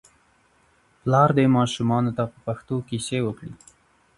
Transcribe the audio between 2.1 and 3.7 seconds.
ته په پښتو کیسې وکړي.